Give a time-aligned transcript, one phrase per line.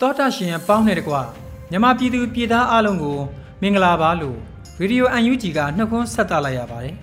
[0.00, 1.14] တောတာရှင်အပေါင်းနဲ့တကွ
[1.70, 3.18] မြမပြည်သူပြည်သားအလုံးကို
[3.62, 4.38] မင်္ဂလာပါလို့
[4.80, 6.94] ရေဒီယို UNG ကနှုတ်ခွန်းဆက်သလိုက်ရပါတယ်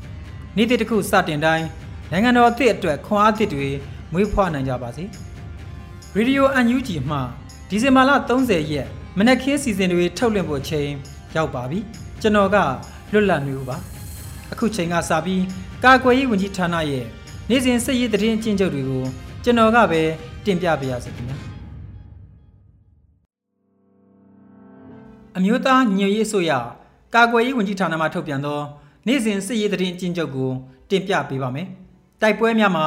[0.56, 1.66] ။နေ့တစ်ခုစတင်တိုင်း
[2.10, 3.68] နိုင်ငံတော်အသစ်အတွက်ခွန်အားသစ်တွေ
[4.12, 5.04] မွေးဖွားနိုင်ကြပါစေ။
[6.14, 7.18] ရေဒီယို UNG မှ
[7.68, 10.88] ဒီဇင်ဘာလ30ရက်မနက်ခင်းစီစဉ်တွေထုတ်လွှင့်ဖို့ချိန်
[11.36, 11.78] ရောက်ပါပြီ။
[12.20, 12.56] ကျွန်တော်က
[13.12, 13.76] လွတ်လပ်နေဦးပါ။
[14.52, 15.42] အခုချိန်ကစပြီး
[15.84, 17.04] ကာကွယ်ရေးဝန်ကြီးဌာနရဲ့
[17.50, 19.02] နေ့စဉ်စစ်ရေးသတင်းအကျဉ်းချုပ်တွေကို
[19.44, 20.00] ကျွန်တော်ကပဲ
[20.44, 21.36] တင်ပြပေးရစေခင်ဗျာ
[25.36, 26.52] အမျိုးသားညွေရေးအစိုးရ
[27.14, 28.60] ကာကွယ်ရေးဝန်ကြီးဌာနမှထုတ်ပြန်သော
[29.06, 30.50] နေ့စဉ်စစ်ရေးသတင်းအကျဉ်းချုပ်ကို
[30.90, 31.66] တင်ပြပေးပါမယ်
[32.20, 32.86] တိုက်ပွဲများမှာ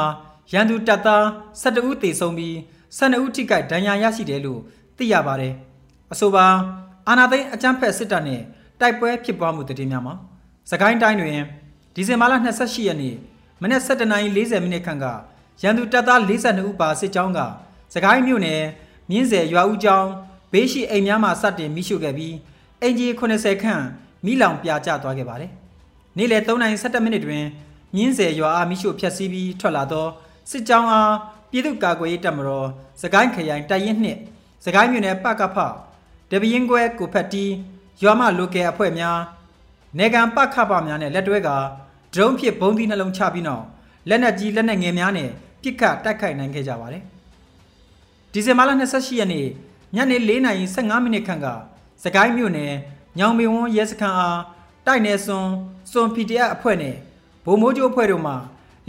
[0.54, 1.24] ရန်သူတပ်သား
[1.62, 2.54] 12ဦးသေဆုံးပြီး
[2.98, 4.60] 12ဦးထိခိုက်ဒဏ်ရာရရှိတယ်လို့
[4.98, 5.54] သိရပါတယ်
[6.12, 6.46] အဆိုပါ
[7.08, 8.42] အာနာသိန်းအကြမ်းဖက်စစ်တပ်နဲ့
[8.80, 10.14] တိုက်ပွဲဖြစ်ပွားမှုတည်င်းများမှာ
[10.72, 11.40] စကိုင်းတိုင်းတွင်
[11.96, 13.16] ဒီဇင်ဘာလ28ရက်နေ့
[13.62, 15.06] မနက်7:40မိနစ်ခန့်က
[15.62, 17.40] ရန်သူတပ်သား42ဦးပါစစ်ကြောင်းက
[17.94, 18.64] စကိုင်းမြို့နယ်
[19.10, 20.10] မြင်းဆယ်ရွာဦးကျောင်း
[20.52, 22.36] ဘေးရှိအိမ်များမှာစတင်မိရှုခဲ့ပြီး
[22.82, 23.84] အင်ဂျီ80ခန့်
[24.26, 25.52] မိလောင်ပြကျသွားခဲ့ပါတယ်။
[26.18, 27.44] နေ့လယ်3:17မိနစ်တွင်
[27.96, 30.08] မြင်းဆယ်ရွာအားမိရှုဖျက်ဆီးပြီးထွက်လာသော
[30.52, 31.14] စစ်ကြောင်းအား
[31.52, 32.68] ပြည်သူ့ကာကွယ်ရေးတပ်မတော်
[33.02, 34.20] စကိုင်းခရိုင်တိုက်ရင်နှင့်
[34.66, 35.58] စကိုင်းမြို့နယ်ပကဖ
[36.32, 37.46] တပရင်ကွဲကိုဖက်တီ
[38.02, 39.20] ရွာမလိုကယ်အဖွဲ့များ
[39.98, 41.50] နေကံပခပများနဲ့လက်တွဲက
[42.14, 43.64] ဒရုန်းဖြင့်ဘုံသီးနှလုံးချပြီးနောက်
[44.10, 45.30] လက်နက်ကြီးလက်နက်ငယ်များနဲ့
[45.62, 47.04] ပစ်ခတ်တိုက်ခိုက်နိုင်ခဲ့ကြပါတယ်။
[48.34, 49.46] ဒီဇင်ဘာလ28ရက်နေ့
[49.96, 51.48] ညနေ4:15မိနစ်ခန့်က
[52.04, 52.74] စကိုင်းမြို့နယ်
[53.20, 54.40] ညောင်မီဝန်းရဲစခန်းအား
[54.86, 55.46] တိုက်နယ်စွန်
[55.92, 56.96] စွန် PDF အဖွဲ့နဲ့
[57.46, 58.34] ဗိုလ်မိုးကျိုးအဖွဲ့တို့မှ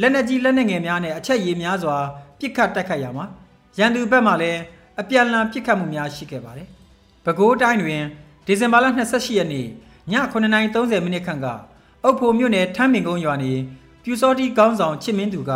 [0.00, 1.96] လက်နက်ကြီးလက်နက်ငယ်များနဲ့အချက်ရည်များစွာ
[2.38, 3.24] ပစ်ခတ်တိုက်ခိုက်ရမှာ
[3.78, 4.60] ရန်သူဘက်မှလည်း
[5.00, 6.68] အပြန်အလှန်ပစ်ခတ်မှုများရှိခဲ့ပါတယ်။
[7.24, 8.02] ပဲခူးတိုင်းတွင်
[8.46, 9.68] ဒီဇင်ဘာလ28ရက်နေ့ည
[10.32, 11.46] 9:30မိနစ်ခန့်က
[12.04, 13.52] အုတ်ဖိုမြို့နယ်ထမ်းမင်ကုန်းရွာနေ
[14.02, 15.52] ပြူစောတိကောင်းဆောင်ချစ်မင်းသူက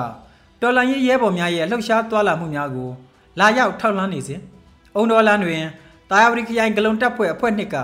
[0.61, 2.91] တော်လန်ရေးရဲဘော်များရဲ့လှုပ်ရှားသွားလာမှုများကို
[3.39, 4.41] လာရောက်ထောက်လှမ်းနေစဉ်
[4.95, 5.63] အုံတော်လန်တွင်
[6.11, 7.77] တာယာဝတီခရိုင်ဂလုံတပ်ဖွဲ့အဖွဲ့နှစ်က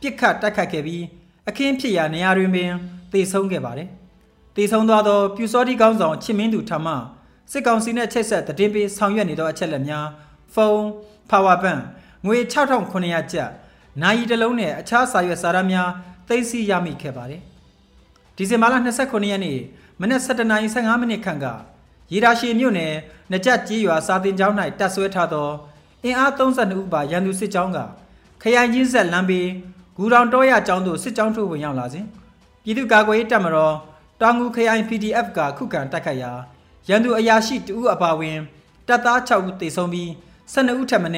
[0.00, 1.04] ပြစ်ခတ်တိုက်ခတ်ခဲ့ပြီး
[1.48, 2.70] အခင်းဖြစ်ရာနေရာတွင်ပင်
[3.12, 3.88] တေဆုံးခဲ့ပါတယ်။
[4.56, 6.88] တေဆုံးသွားသောပြူစောတိကောင်းဆောင်ချစ်မင်းသူထမ
[7.52, 10.06] စစ်ကောင်စီနှင့်ချိတ်ဆက်တည်ပြီးဆောင်ရွက်နေသောအချက်လက်များ
[10.54, 10.82] ဖုန်း
[11.30, 11.80] power bank
[12.26, 12.36] ငွေ
[12.82, 13.50] 6900ကျပ်
[14.02, 15.90] နိုင်ရီတစ်လုံးနဲ့အခြားစာရွက်စာတမ်းများ
[16.28, 17.42] သိမ်းဆည်းရမိခဲ့ပါတယ်။
[18.36, 19.58] ဒီဇင်ဘာလ29ရက်နေ့
[20.00, 21.46] မနက်7:15မိနစ်ခန့်က
[22.12, 22.94] ရေဒါရှည်မြို့နယ်
[23.32, 25.48] နကြက်ကြီးရွာစာတင်ကျောင်း၌တပ်ဆွဲထားသော
[26.04, 27.78] အင်အား32ဦးပါရန်သူစစ်ကြောင်းက
[28.42, 29.48] ခရိုင်ချင်းဆက်လမ်းဘေး
[29.96, 32.04] ဂူတောင်တောရကျောင်းသို့စစ်ကြောင်းထိုးဝင်ရောက်လာစဉ်
[32.64, 33.74] ပြည်သူ့ကာကွယ်ရေးတပ်မတော်
[34.20, 36.32] တောင်ငူခရိုင် PDF ကခုခံတိုက်ခိုက်ရာ
[36.88, 38.38] ရန်သူအရာရှိတဦးအပါဝင်
[38.88, 40.08] တပ်သား6ဦးသေဆုံးပြီး
[40.52, 41.10] 12ဦးထပ်မံ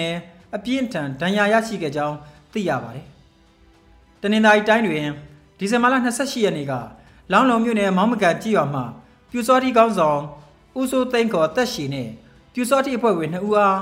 [0.56, 2.16] အပြင်းထန်ဒဏ်ရာရရှိခဲ့ကြောင်း
[2.52, 3.06] သိရပါတယ်။
[4.22, 5.06] တနင်္သာရီတိုင်းတွင်
[5.58, 6.72] ဒီဇင်ဘာလ28ရက်နေ့က
[7.32, 8.84] လောင်းလုံမြို့နယ်မောင်းမကန်ကြီးရွာမှာ
[9.30, 10.20] ပြူစောတိကောင်းဆောင်
[10.78, 12.08] ဦးစိုးသိန်းခေါ်တက်ရှိနဲ့
[12.52, 13.78] ပြူစောတိအဖွဲ့ဝင်2ဦးအား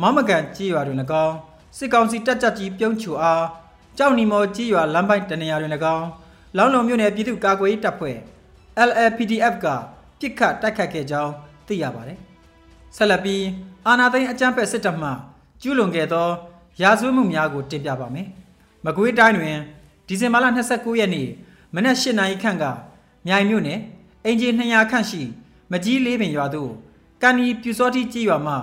[0.00, 1.34] မောင်းမကန်ကြီးရွာတွင်၎င်း
[1.76, 3.44] စစ်ကောင်စီတပ်ကြပ်ကြီးပြုံးချူအား
[3.98, 6.06] ကြောက်နီမော်ကြီးရွာလမ်းပိုင်းတနေရာတွင်၎င်း
[6.56, 8.16] လောင်းလုံမြို့နယ်ပြည်သူ့ကာကွယ်ရေးတပ်ဖွဲ့
[8.88, 9.66] LLPDF က
[10.20, 11.32] ပြစ်ခတ်တိုက်ခတ်ခဲ့ကြောင်း
[11.66, 12.18] သိရပါတယ်။
[12.96, 13.44] ဆက်လက်ပြီး
[13.86, 15.10] အာနာသိန်းအကြမ်းဖက်စစ်တပ်မှ
[15.62, 16.28] ကျူးလွန်ခဲ့သော
[16.82, 18.26] ရာဇဝတ်မှုများကိုတင်ပြပါမယ်။
[18.84, 19.56] မကွေးတိုင်းတွင်
[20.06, 21.28] ဒီဇင်ဘာလ29ရက်နေ့
[21.74, 22.64] မနက်၈နာရီခန့်က
[23.26, 23.80] မြိုင်မြို့နယ်
[24.24, 25.22] အင်ဂျီ200ခန့်ရှိ
[25.70, 26.70] မကြီးလေးပင်ရွာသို့
[27.22, 28.54] ကန်နီပြူစောတိကြီးရွာမှ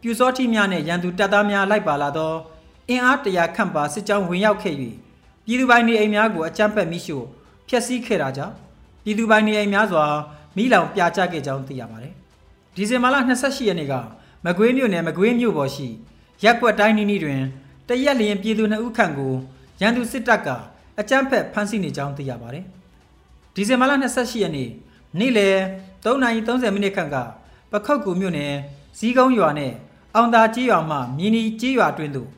[0.00, 2.32] ပြူစောတိများနဲ့ရန်သူတပ်သားများလိုက်ပါလာသော
[2.88, 4.74] အင်အားတရာခန့်ပါစစ်ကြောင်းဝင်ရောက်ခဲ့၍
[5.44, 7.24] ပြည်သူပိုင်နေအိမ်များကိုအကြမ်းဖက်မိရှို့
[7.68, 8.54] ဖျက်ဆီးခဲ့တာကြောင့်
[9.04, 10.04] ပြည်သူပိုင်နေအိမ်များစွာ
[10.56, 12.14] မိလောင်ပြာကျခဲ့ကြောင်းသိရပါတယ်။
[12.74, 13.94] ဒီဇင်ဘာလ28ရက်နေ့က
[14.44, 15.88] မကွေးမြို့နယ်မကွေးမြို့ပေါ်ရှိ
[16.44, 17.40] ရက်ကွက်တိုင်းနီးနီးတွင်
[17.88, 19.34] တရက်လျင်ပြည်သူ2ဦးခန့်ကို
[19.80, 20.48] ရန်သူစစ်တပ်က
[21.00, 22.64] အကြမ်းဖက်ဖမ်းဆီးနေကြောင်းသိရပါတယ်။
[23.54, 24.70] ဒီဇင်ဘာလ28ရက်နေ့
[25.18, 25.56] နေ့လယ်
[26.04, 27.16] 3:30မိနစ်ခန့်က
[27.72, 28.54] ပခောက်ကူမြို့နယ်
[28.98, 29.72] ဇီးကုန်းရွာနဲ့
[30.14, 32.28] အောင်သာကြီးရွာမှမြင်းဒီကြီးရွာတွင်သို့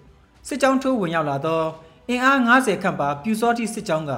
[0.46, 1.62] စစ်ကြောင်းထိုးဝင်ရောက်လာသော
[2.08, 4.12] အင်အား90ခန့်ပါပြူစောတိစစ်ကြောင်းက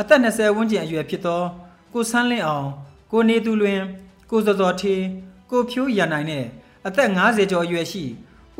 [0.00, 1.42] အသက်20ဝန်းကျင်အရွယ်ဖြစ်သော
[1.92, 2.68] ကိုဆန်းလင်းအောင်
[3.12, 3.80] ကိုနေသူလွင်
[4.30, 5.02] ကိုစောစောထေး
[5.50, 6.44] ကိုဖြိုးရန်နိုင်နဲ့
[6.86, 8.04] အသက်50ကျော်အရွယ်ရှိ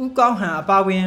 [0.00, 1.06] ဦးကောင်းဟန်အပါဝင်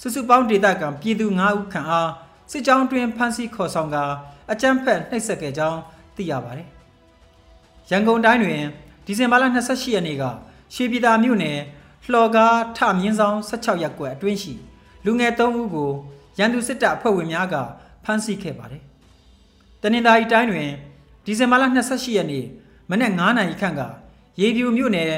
[0.00, 2.10] စုစုပေါင်းဒေသခံပြည်သူ9ဦးခန့်အား
[2.54, 4.04] စစ်ကြောင်းတွင်ဖမ်းဆီးခေါ်ဆောင်ကာ
[4.52, 5.78] အကြမ်းဖက်နှိပ်စက်ခဲ့ကြောင်း
[6.16, 6.68] သိရပါတယ်။
[7.90, 8.62] ရန်ကုန်တိုင်းတွင်
[9.06, 10.24] ဒီဇင်ဘာလ28ရက်နေ့က
[10.74, 11.58] ရွှေပြည်သာမြို့နယ်
[12.10, 14.54] လှော်ကားထမြင်းဆောင်16ရပ်ကွက်အတွင်းရှိ
[15.04, 15.90] လူငယ်3ဦးကို
[16.38, 17.54] ရန်သူစစ်တပ်အဖွဲ့ဝင်များက
[18.04, 18.82] ဖမ်းဆီးခဲ့ပါတယ်။
[19.82, 20.70] တနင်္သာရီတိုင်းတွင်
[21.24, 22.44] ဒီဇင်ဘာလ28ရက်နေ့
[22.90, 23.82] မနက်9:00နာရီခန့်က
[24.40, 25.12] ရေပြူမြို့နယ်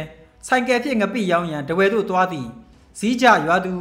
[0.47, 2.49] ဆိုင်ကယ်ဖြင့်ငပိရောင်းရန်တဝဲသို့သွားသည့်
[2.99, 3.75] ဇီးကြရွာသူ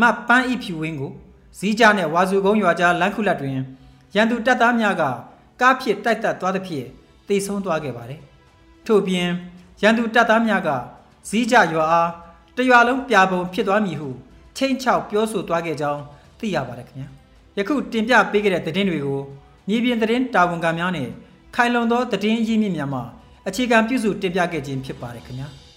[0.00, 1.14] မပန်းဤဖြူဝင်းကို
[1.58, 3.56] ဇီးကြနှင့်ဝါစုကုန်းရွာကြားလမ်းခုလက်တွင်
[4.14, 5.02] ရန်သူတပ်သားများက
[5.60, 6.86] ကားဖြင့်တိုက်တက်သွားသဖြင့်
[7.28, 8.20] တေဆုံးသွားခဲ့ပါတယ်။
[8.86, 9.28] ထို့ပြင်
[9.82, 10.68] ရန်သူတပ်သားများက
[11.28, 12.10] ဇီးကြရွာအား
[12.56, 14.08] တရွာလုံးပြာပုံဖြစ်သွားမည်ဟု
[14.56, 16.02] ချိန်ချောက်ပြောဆိုသွားခဲ့ကြောင်း
[16.38, 17.08] သိရပါတယ်ခင်ဗျာ။
[17.58, 19.20] ယခုတင်ပြပေးခဲ့တဲ့သတင်းတွေကို
[19.68, 21.08] မြေပြင်သတင်းတာဝန်ခံများနဲ့
[21.54, 23.00] ခိုင်လုံသောသတင်းရင်းမြစ်များမှ
[23.48, 25.48] အခြေခံပြုစုတင်ပြခဲ့ခြင်းဖြစ်ပါတယ်ခင်ဗျာ။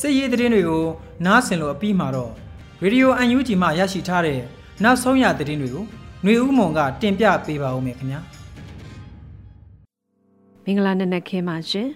[0.06, 0.84] စ်ရေးသတင်းတွေကို
[1.26, 2.32] နားဆင်လို့အပြီးမှာတော့
[2.82, 4.40] ရေဒီယို UNG မှရရှိထားတဲ့
[4.82, 5.84] နောက်ဆုံးရသတင်းတွေကို
[6.22, 8.20] ຫນွေဦးမွန်ကတင်ပြပေးပါဦးမယ်ခင်ဗျာ
[10.64, 11.88] မင်္ဂလာနံနက်ခင်းပါရှင်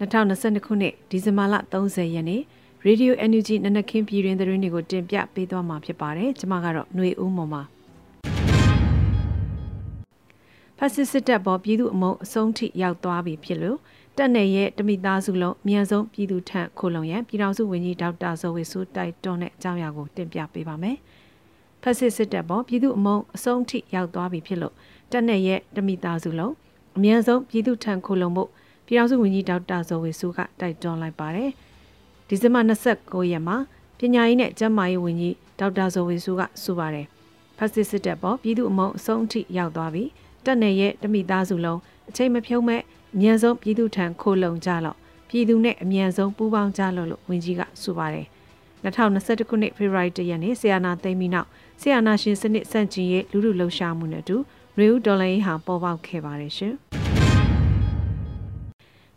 [0.00, 2.42] 2022ခုနှစ်ဒီဇင်ဘာလ30ရက်နေ့
[2.86, 7.62] Radio NUG နံနက်ခင်းပြည်တွင်သတင်းတွေကိုတင်ပြပေးသွားမှာဖြစ်ပါတယ်ကျွန်မကတော့ຫນွေဦးမွန်ပါ
[10.78, 13.78] ဖက်စစ်စစ်တပ်ပေါ်ပြည်သူအမုံအဆုံးထိရောက်သွားပြီဖြစ်လို့
[14.19, 20.97] တက်နယ်ရဲ့တမိသားစုလုံးအမြန်ဆုံးပြည်သူထံခိုလုံရန်ပြည်ထောင်စုဝန်ကြီးဒေါက်တာဇော်ဝေဆိုးတိုက်တွန်းတဲ့အကြောင်းအရာကိုတင်ပြပေးပါမယ်။
[21.81, 24.73] ဖက်စစ်စစ်တပ်ပေါ်ပြည်သူအမုံအဆုံးထိရောက်သွားပြီဖြစ်လို့
[25.11, 26.53] တက်နယ်ရဲ့တမိသားစုလုံး
[26.97, 28.43] အမြန်ဆုံးပြည်သူထံခိုလုံမှု
[28.85, 31.49] ပြည်ထောင်စုဝန်ကြီးဒေါက်တာဇော်ဝေဆိုးကတိုက်တွန်းလိုက်ပါတယ်။
[32.27, 33.57] ဒီဇင်ဘာ29ရက်မှာ
[33.97, 37.05] ပညာရေးနဲ့ကျန်းမာရေးဝန်ကြီးဒေါက်တာဇော်ဝေဆိုးကဆိုပါတယ်။
[37.57, 40.03] ဖက်စစ်စစ်တပ်ပေါ်ပြည်သူအမုံအဆုံးထိရောက်သွားပြီ
[40.45, 41.79] တက်နယ်ရဲ့တမိသားစုလုံး
[42.09, 42.81] အချိန်မဖြုံးမဲ့
[43.15, 44.97] အမြန်ဆုံးပြည်သူထံခိုလုံကြလော့
[45.29, 48.27] ပြည်သူနဲ့အမြန်ဆုံးပူးပေါင်းကြလော့လို့ဝန်ကြီးကဆိုပါတယ်
[48.83, 51.47] 2021ခုနှစ်ဖေဖော်ဝါရီလရက်နေ့ဆီယနာသိမ်းပြီးနောက်
[51.81, 54.35] ဆီယနာရှင်စနစ်စန့်ကျင်ရေးလူလူလှုပ်ရှားမှုနဲ့အတူ
[54.77, 56.73] ရေဦးဒေါ်လာရေးဟာပေါ်ပေါက်ခဲ့ပါတယ်ရှင်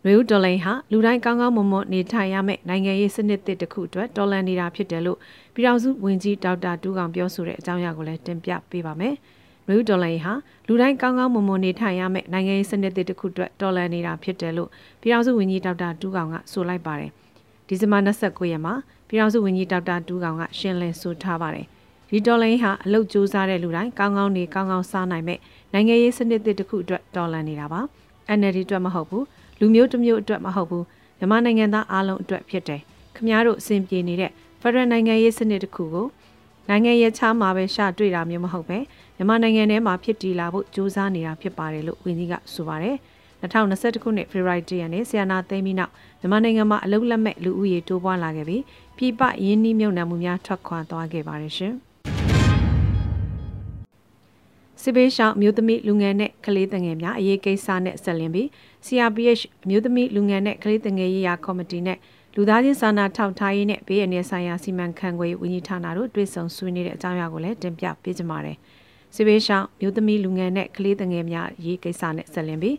[0.05, 5.17] ရေဦးဒေါ်လာဟာလူတိုင်းကောင်းကောင်းမွန်မွန်နေထိုင်ရမယ့်နိုင်ငံရေးစနစ်တစ်ခုအတွက်ဒေါ်လာနေတာဖြစ်တယ်လို့
[5.53, 9.15] ပြည်ထောင်စုဝန်ကြီးဒေါက်တာတူးကောင်ပြောဆိုတဲ့အကြောင်းအရာကိုလည်းတင်ပြပေးပါမယ်။
[9.67, 10.33] နယူးဒေါ်လာဟာ
[10.67, 14.69] လူတိုင်းကောင်းကောင်းမွန်မွန်နေထိုင်ရမယ့်နိုင်ငံရေးစနစ်တစ်ခုအတွက်ဒေါ်လာနေတာဖြစ်တယ်လို့
[15.01, 17.11] ပြည်ထောင်စုဝန်ကြီးဒေါက်တာတူးကောင်ကဆိုလိုက်ပါတယ်
[17.67, 18.73] ဒီဇင်ဘာ29ရက်မှာ
[19.07, 21.65] ပြည်ထောင်စုဝန်ကြီးဒေါက်တာတူးကောင်ကရှင်းလင်းဆိုထားပါတယ်
[22.09, 25.39] ဒီဒေါ်လာဟာအလုတ်စူးစားတဲ့လူတိုင်းကောင်းကောင်းနေကောင်းကောင်းစားနိုင်မဲ့
[25.73, 27.79] နိုင်ငံရေးစနစ်တစ်ခုအတွက်ဒေါ်လာနေတာပါ
[28.37, 29.25] NLD အတွက်မဟုတ်ဘူး
[29.59, 30.85] လူမျိုးတစ်မျိုးအတွက်မဟုတ်ဘူး
[31.17, 32.81] မြန်မာနိုင်ငံသားအားလုံးအတွက်ဖြစ်တယ်
[33.15, 34.31] ခမားတို့အစဉ်ပြေနေတဲ့
[34.61, 36.07] ဖက်ဒရယ်နိုင်ငံရေးစနစ်တစ်ခုကို
[36.69, 38.77] နိုင်ငံရေးချားမှာပဲရှာတွေ့တာမျိုးမဟုတ်ပဲ
[39.17, 42.95] မြန်မာနိုင်ငံထဲမှာဖြစ်တည်လာဖို့ကြိုးစားနေတာဖြစ်ပါတယ်လို့ဝန်ကြီးကဆိုပါတယ်
[43.41, 48.63] 2021ခုနှစ်ဖေဖော်ဝါရီလရက်နေ့ဆီယနာသိမ်းပြီးနောက်မြန်မာနိုင်ငံမှာအလုတ်လက်မဲ့လူဦးရေတိုးပွားလာခဲ့ပြီး
[48.97, 51.73] ပြည်ပရင်းနှီးမြှုပ်နှံမှုများထွက်ခွာသွားခဲ့ပါတယ်ရှင်
[54.81, 58.47] စစ်ဘေးရှောင်မြို့သမီးလူငယ်နဲ့ကလေးငယ်များအရေးကိစ္စနဲ့ဆက်လင်းပြီး
[58.85, 61.97] CRPH မြို့သမီးလူငယ်နဲ့ကလေးငယ်ရေးရာကော်မတီနဲ့
[62.35, 68.57] လူသားချင်းစာနာထောက်ထားရေးနဲ့ဘေးအန္တရာယ်ဆိုင်ရာစီမံခန့်ခွဲရေးဝန်ကြီးဌာနတို့တွေ့ဆုံဆွေးနွေးတဲ့အကြောင်းအရာကိုလည်းတင်ပြပေးကြပါမယ်။
[69.15, 72.75] စစ်ဘေးရှောင်မျိုးသမီးလူငယ်နဲ့ကလေးငယ်များရေးကိစ္စနဲ့ဆက်လင်းပြီး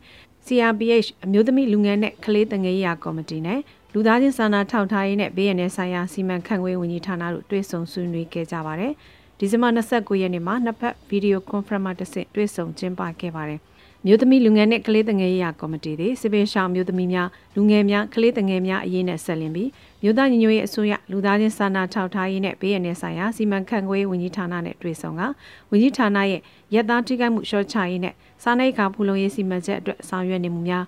[0.46, 3.60] CRPH အမျိုးသမီးလူငယ်နဲ့ကလေးငယ်ရေးရာကော်မတီနဲ့
[3.92, 8.92] လူသားချင်းစာနာထောက်ထားရေးနဲ့ဘေးရန်နယ်ဆိုင်ရာစီမံခန့်ခွဲဝန်ကြီးဌာနတို့တွေ့ဆုံဆွေးနွေးခဲ့ကြပါတယ်။
[9.38, 13.60] ဒီဇင်ဘာ29ရက်နေ့မှာနှစ်ဖက်ဗီဒီယိုကွန်ဖရင့်မှာတစ်ဆင့်တွေ့ဆုံကျင်းပခဲ့ပါတယ်။
[14.06, 19.68] မြို့သမီးလူငယ်နဲ့ကလေးတငယ်ရေးရာကော်မတီသည်စစ်ပေးရှောင်းမြို့သမီးများလူငယ်များကလေးတငယ်များအရေးနဲ့ဆက်လင်းပြီး
[20.06, 25.22] မြို့သားညီညွတ်ရေးအစိုးရလူသားချင်းစာနာထောက်ထားရေးနဲ့ဘေးရန်နယ်ဆိုင်ရာစီမံခန့်ခွဲဝန်ကြီးဌာနနဲ့တွေ့ဆုံက
[25.70, 26.40] ဝန်ကြီးဌာနရဲ့
[26.74, 30.84] ရက်သားထိခိုက်မှုရှော့ချရေးနဲ့စားနပ်ရိက္ခာဖူလုံရေးစီမံချက်အတွက်ဆောင်ရွက်နေမှုများ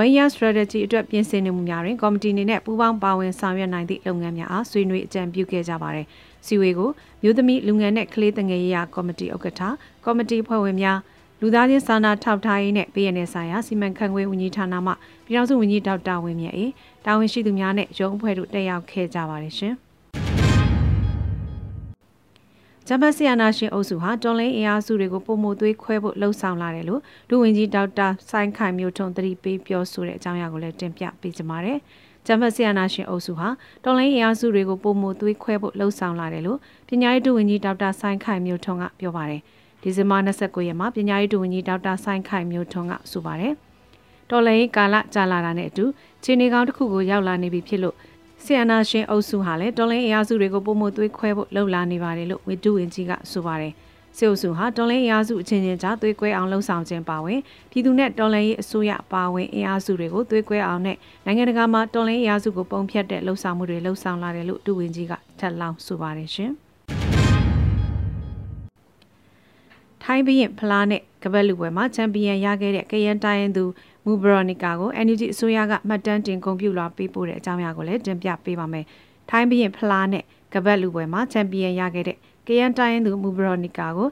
[0.00, 6.06] one year strategy အတွက်ပြင်ဆင်နေမှုများတွင်ကော်မတီအနေနဲ့ပူးပေါင်းပါဝင်ဆောင်ရွက်နိုင်သည့်လုပ်ငန်းများအားဆွေးနွေးအကြံပြုခဲ့ကြပါတယ်။
[6.46, 6.90] စီဝေကို
[7.22, 9.62] မြို့သမီးလူငယ်နဲ့ကလေးတငယ်ရေးရာကော်မတီဥက္ကဋ္ဌ
[10.04, 10.98] ကော်မတီဖွဲ့ဝင်များ
[11.40, 14.92] လူသားချင်းစာနာထောက်ထားရေးနဲ့ပြည်내ဆိုင်ရာစီမံခန့်ခွဲဝန်ကြီးဌာနမှ
[15.26, 16.72] ပြည်ထောင်စုဝန်ကြီးဒေါက်တာဝင်းမြတ်အေး
[17.06, 19.74] တာဝန်ရှိသူများနဲ့ရုံးအဖွဲ့တို့တက်ရောက်ခဲ့ကြပါတယ်ရှင်။
[22.86, 31.78] ဂျမဆီယနာရှင်အုပ်စုဟာတွန်လင်းအင်အားစုတွေကိုပုံမှုသွေးခွဲဖို့လှုံ့ဆော်လာတယ်လို့လူဝင်ကြီးဒေါက်တာဆိုင်းခိုင်မျိုးထုံသတိပေးပြောဆိုတဲ့အကြောင်းအရာကိုလည်းတင်ပြပေးကြပါမယ်။
[32.26, 33.48] ဂျမ်ဘတ်ဆီယနာရှင်အုပ်စုဟာ
[33.84, 39.42] တော်လိုင်းအင်အားစုတွေကိုပုံမှုသွေးခွဲဖို့လှုံ့ဆော်လာတယ်လို့ပညာရေးဒုဝန်ကြီးဒေါက်တာဆိုင်ခိုင်မျိုးထွန်းကပြောပါတယ်
[39.82, 43.54] ဒီဇင်ဘာ29ရက်မှာပညာရေးဒုဝန်ကြီးဒေါက်တာဆိုင်ခိုင်မျိုးထွန်းကဆိုပါတယ်
[44.30, 45.84] တော်လိုင်းကာလကြာလာတာနဲ့အတူ
[46.24, 47.96] ခြေနေကောင်းတစ်ခုကိုရောက်လာနေပြီဖြစ်လို့
[48.44, 53.72] ဆီယနာရှင်အုပ်စုဟာလည်းတော်လိုင်းအင်အားစုတွေကိုပုံမှုသွေးခွဲဖို့လှုံ့လာနေပါတယ်လို့ဝီဒုဝန်ကြီးကဆိုပါတယ်။
[54.16, 66.52] စေအုပ်စုဟာတော်လှန်ရေးအင်အားစုအချင်းချင်းကြားသွေးကွဲအောင်လှုံ့ဆော်ခြင်းပါဝင်ပြည်သူနဲ့တော်လှန်ရေးအစိုးရပါဝင်အင်အားစုတွေကိုသွေးကွဲအောင်နဲ့နိုင်ငံတကာမှာတော်လှန်ရေးအင်အားစုကိုပုံဖြတ်တဲ့လှုံ့ဆော်မှုတွေလှုံ့ဆော်လာတယ်လို့ဒုဝန်ကြီးကထပ်လောင်းဆိုပါတယ်ရှင်
[70.10, 73.64] ထိုင်းဘရင်ဖလားနဲ့ကပတ်လူပွဲမှာချန်ပီယံရခဲ့တဲ့ကရန်တိုင်းသူ
[74.04, 78.84] မူဘရိုနီကာကို NUG အစိုးရကမှတ်တမ်းတင်ဂုဏ်ပြုလာပေးပို့တဲ့အကြောင်းအရာကိုလည်းတင်ပြပေးပါမယ်။
[79.30, 80.24] ထိုင်းဘရင်ဖလားနဲ့
[80.54, 84.08] ကပတ်လူပွဲမှာချန်ပီယံရခဲ့တဲ့ကရန်တိုင်းသူမူဘရိုနီကာကို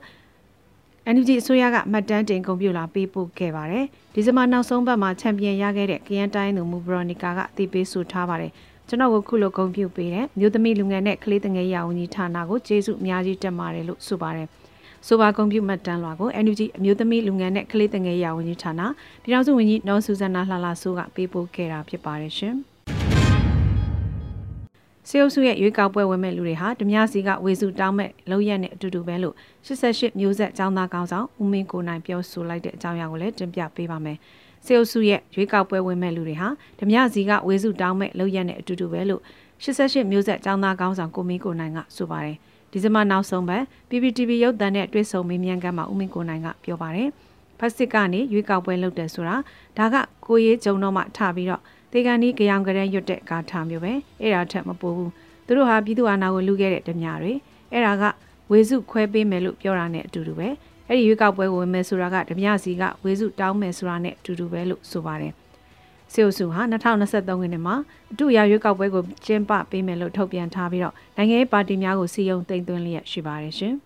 [1.15, 3.85] NUG အစိုးရကမှတ်တမ်းတင်ဂုဏ်ပြုလာပေးပို့ခဲ့ပါတယ်။
[4.15, 8.53] ဒီဇင်ဘာနောက်ဆုံးပတ်မှာချန်ပီယံရခဲ့တဲ့ကရန်တိုင်းသူမူဘရိုနီကာကအသိပေးဆိုထားပါတယ်။
[8.89, 14.49] ကျွန်တော်ကိုခုလိုဂုဏ်ပြုပေးတဲ့မြို့သမီးလူငယ်နဲ့ကလေးငယ်ရာဝန်ကြီးဌာနကိုကျေးဇူးအများကြီးတင်ပါတယ်လို့ဆိုပါတယ်။
[15.09, 18.81] ဆိုပါကွန်ပျူမှတ်တမ်းလွှာကို NUG အမျိုးသမီးလူငယ်နဲ့ကလေးငယ်ရာဝန်ကြီးဌာန
[19.23, 22.55] ပြည်ထောင်စုဝန်ကြီးနော်ဆူဇနာလှလှဆိုးကပေးပို့ခဲ့တာဖြစ်ပါတယ်ရှင်။
[25.09, 29.35] စေအုပ်စုရဲ့ရွေးကောက်ပွဲဝင်မဲ့လူတွေဟာဓမြစီကဝေစုတောင်းမဲ့လုံရက်နဲ့အတူတူပဲလို့
[29.67, 34.19] 88မျိုးဆက်ចောင်းသားကောင်းဆောင်ဦးမင်းကိုနိုင်ပြောဆိုလိုက်တဲ့အကြောင်းအရာကိုလည်းတင်ပြပေးပါမယ်။
[34.65, 36.49] စေအုပ်စုရဲ့ရွေးကောက်ပွဲဝင်မဲ့လူတွေဟာ
[36.79, 39.23] ဓမြစီကဝေစုတောင်းမဲ့လုံရက်နဲ့အတူတူပဲလို့
[39.65, 42.39] 88မျိုးဆက်ចောင်းသားကောင်းဆောင်ကိုမင်းကိုနိုင်ကဆိုပါတယ်။
[42.77, 47.09] ဒီဇင်ဘာနောက်ဆုံးပတ် PPTV ရုပ်သံနဲ့တွေ့ဆုံမေးမြန်းခန်းမှာဦးမင်းကိုနိုင်ကပြောပါတယ်။
[47.59, 49.37] ဖက်စစ်ကနေရွေးကောက်ပွဲလုပ်တယ်ဆိုတာ
[49.79, 55.11] ဒါကကိုရေးကြုံတော့မှထပြီးတော့တေကန်ဒီကြောင်ကရန်ရွတ်တဲ့ကာထာမျိုးပဲအဲ့ဒါထက်မပိုဘူး
[55.47, 57.33] သူတို့ဟာပြည်သူအာဏာကိုလူခဲ့တဲ့ဓမြတွေ
[57.73, 58.05] အဲ့ဒါက
[58.51, 60.49] ဝေစုခွဲပေးမယ်လို့ပြောတာနဲ့အတူတူပဲ
[60.89, 65.33] အဲ့ဒီရွေးကောက်ပွဲကိုဝင်မယ်ဆိုတာကဓမြစီကဝေစုတောင်းမယ်ဆိုတာနဲ့အတူတူပဲလို့ဆိုပါတယ်
[66.17, 67.75] စေအုပ်စုဟာ2023ခုနှစ်မှာ
[68.13, 73.75] အတူရရွေးကောက်ပွဲကိုကျင်းပပေးမယ်လို့ထုတ်ပြန်ထားပြီးတော့နိုင်ငံရေးပါတီများကိုစီယုံတင်သွင်းလျက်ရှိပါတယ်ရှင်။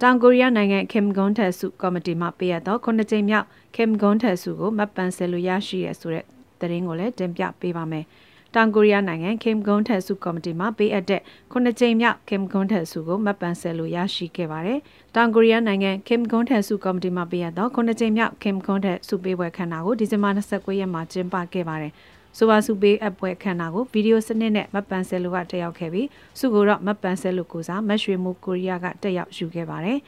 [0.00, 6.24] တောင်ကိုရီးယားနိုင်ငံကင်ဂွန်ထက်စုကော်မတီမှပေးရသောခုနှစ်ကြိမ်မြောက်ကင်ဂွန်ထက်စုကိုမပန်ဆယ်လိုရရှိရဆိုတဲ့
[6.60, 8.04] သတင်းကိုလည်းတင်ပြပေးပါမယ်။
[8.56, 11.20] တောင်ကိုရီးယားနိုင်ငံကင်ဂွန်ထက်စုကော်မတီမှပေးအပ်တဲ့
[11.52, 14.78] ခုနှစ်ကြိမ်မြောက်ကင်ဂွန်ထက်စုကိုမပန်ဆယ်လိုရရှိခဲ့ပါတယ်။
[15.14, 21.92] တောင်ကိုရီးယားနိုင်ငံကင်ဂွန်ထက်စုကော်မတီမှပေးအပ်သောခုနှစ်ကြိမ်မြောက်ကင်ဂွန်ထက်စုပေးပွဲခမ်းနားကိုဒီဇင်ဘာ29ရက်မှာကျင်းပခဲ့ပါတယ်။
[22.36, 26.08] ဆိုပါစုပေးအပွဲခန္ဓာကိုဗီဒီယိုစနစ်နဲ့မပန်ဆယ်လူကတက်ရောက်ခဲ့ပြီး
[26.38, 29.98] စုကိုတော့မပန်ဆယ်လူကိုစားမတ်ရွှေမူကိုရီးယားကတက်ရောက်ယူခဲ့ပါတယ်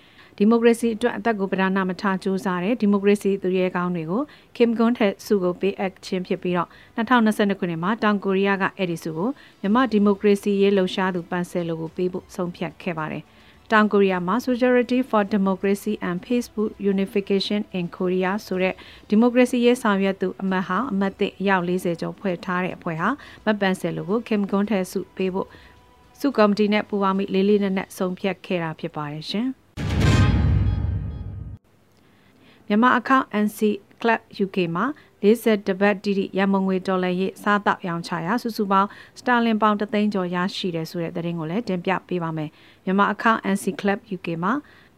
[0.40, 4.23] ဒီမိုကရေစီအတွက်အသက်ကိုပဓာနာမထားကြိုးစားတဲ့ဒီမိုကရေစီသူရဲကောင်းတွေကို
[4.57, 9.28] ကင်ဂွန်ထက်စုကိုပေးအပ်ခြင်းဖြစ်ပြီးတော့2022ခုနှစ်မှာတောင်ကိုရီးယားကအဲ့ဒီစုကို
[9.61, 13.23] မြန်မာဒီမိုကရေစီရေးလှုပ်ရှားသူပန်ဆယ်လူကိုပေးဖို့ဆုံးဖြတ်ခဲ့ပါတယ်။
[13.73, 18.75] တောင်ကိုရီးယားမှာ Solidarity for Democracy and Peaceful Unification in Korea ဆိုတဲ့
[19.09, 23.09] ဒီမိုကရေစီရေးဆောင်ရွက်သူအမတ်ဟောင်းအမတ်သစ်အယောက်40ကျော်ဖွဲ့ထားတဲ့အဖွဲ့ဟာ
[23.45, 25.49] မပန်ဆယ်လိုကို Kim Gon ထဲစုပေးဖို့
[26.21, 29.49] စုကော်မတီနဲ့ပူးပေါင်းပြီးလေးလေးနက်နက်ဆုံးဖြတ်ခဲ့တာဖြစ်ပါတယ်ရှင်
[32.69, 33.61] မြန်မာအကောင့် NC
[34.01, 34.85] Club UK မှာ
[35.23, 38.89] 40တပတ်တိတိရမုံငွေဒေါ်လာရေးစားတောက်ရောင်းချရာစုစုပေါင်း
[39.21, 42.51] စတာလင်ပေါင်တသိန်းကျော်ရရှိတယ်ဆိုတဲ့သတင်းကိုလည်းတင်ပြပေးပါမယ်
[42.85, 44.53] မြန်မာအကောင့် NC Club UK မှာ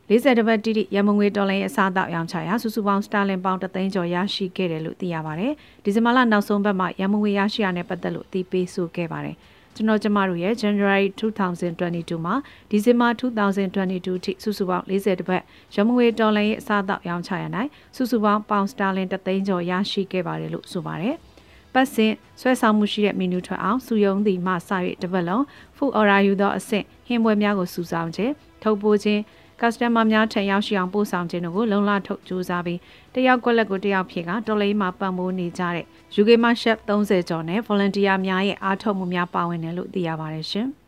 [0.09, 5.53] 40တပတ်တိတိရမုံငွေဒေါ်လာရဲ့အစားအသောက်ရောင်းချရာစုစုပေါင်းစတာလင်ပေါင်တသိန်းကျော်ရရှိခဲ့တယ်လို့သိရပါတယ်
[5.85, 9.37] ဒီဇင်ဘာလနောက်ဆုံးပတ်မှာရမုံငွေရရှိရတဲ့ပတ်သက်လို့အသိပေးဆိုခဲ့ပါတယ်
[9.81, 12.35] ကျွန်တော်ကျမတို့ရဲ့ January 2022မှာ
[12.73, 15.43] December 2022ထိစုစုပေါင်း40တပတ်
[15.75, 21.15] ရမငွေဒေါ်လာရဲ့အစားအသောက်ရောင်းချရနိုင်စုစုပေါင်းပေါင်စတာလင်3သိန်းကျော်ရရှိခဲ့ပါတယ်လို့ဆိုပါတယ်။
[21.75, 24.71] ပတ်စဉ်ဆွဲဆောင်မှုရှိတဲ့မီနူထွက်အောင်စုယုံသည်မှစ၍
[25.03, 25.43] တပတ်လုံး
[25.77, 28.33] food order ယူသောအဆင့်ဟင်းပွဲများကိုစုဆောင်ခြင်း
[28.63, 29.21] ထုတ်ပိုးခြင်း
[29.61, 32.81] customer များထံရောက်ရှိအောင်ပို့ဆောင်ခြင်းတို့ကိုလုံလထုတ်ကြိုးစားပြီး
[33.15, 35.85] တယောက်ကွက်လက်ကိုတယောက်ဖြစ်ကတော်လေးမှာပံ့ပိုးနေကြတဲ့
[36.21, 40.69] UK မှာ chef 30ကျော်နဲ့ volunteer များရဲ့အားထုတ်မှုများပါဝင်တယ်လို့သိရပါတယ်ရှင်။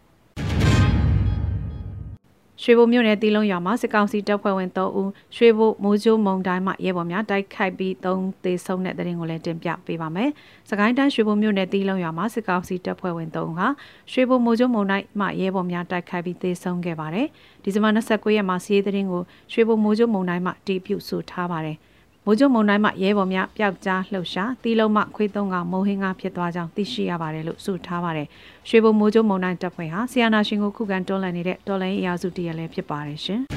[2.65, 10.31] ရွှေဘိုမြို့နယ်တီလုံးရွာမှာစစ်ကောင်စီတပ်ဖွဲ့ဝင်3ဦးရွှေဘိုမိုးကျိုးမုံတိုင်းမှရဲဘော်များတိုက်ခိုက်ပြီး3သေဆုံးတဲ့တဲ့ရင်ကိုလည်းတင်ပြပေးပါမယ်။
[10.71, 13.69] စကိုင်းတိုင်းရွှေဘိုမြို့နယ်တီလုံးရွာမှာစစ်ကောင်စီတပ်ဖွဲ့ဝင်3ဦးဟာ
[14.13, 17.27] ရွှေဘိုမိုးကျိုးမုံတိုင်းမှရဲဘော်များတိုက်ခိုက်ပြီးသေဆုံးခဲ့ပါတယ်။
[17.63, 21.79] ဒီဇင်ဘာ29ရက်မှာစီးရဲတဲ့ရင်ကိုရွှေဘိုမိုးကျိုးမုံတိုင်းမှတီးပြုတ်ဆိုထားပါတယ်။
[22.27, 28.27] မိုးကျုံမုံတိုင်းမှာရဲဘော်များပျောက်ကြားလှုပ်ရှားတီးလုံးမှခွေးသုံးကမုံဟင်းကဖြစ်သွားကြောင်းသိရှိရပါတယ်လို့ဆိုထားပါတယ်။
[28.69, 33.41] ရွှေဘုံမိုးကျုံမုံတိုင်းတပ်ဖွဲ့ဟာဆီယနာရှင်ကိုခုခံတွန်းလှန်နေတဲ့တော်လိုင်းအရာစုတရလည်းဖြစ်ပါတယ်ရှင်။